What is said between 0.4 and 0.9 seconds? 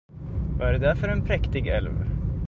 Vad är det